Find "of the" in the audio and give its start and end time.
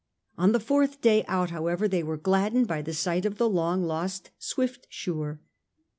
3.23-3.47